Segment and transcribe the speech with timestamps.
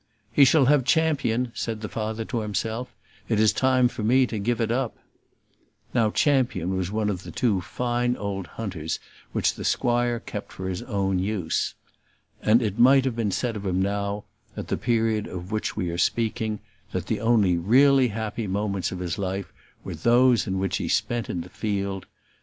[0.33, 2.91] "He shall have Champion," said the father to himself.
[3.29, 4.97] "It is time for me to give it up."
[5.93, 8.97] Now Champion was one of the two fine old hunters
[9.31, 11.75] which the squire kept for his own use.
[12.41, 14.23] And it might have been said of him now,
[14.57, 16.61] at the period of which we are speaking,
[16.93, 21.41] that the only really happy moments of his life were those which he spent in
[21.41, 22.07] the field.